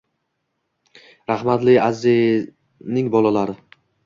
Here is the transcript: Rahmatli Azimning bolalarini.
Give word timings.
Rahmatli 1.31 1.75
Azimning 1.83 3.13
bolalarini. 3.19 3.57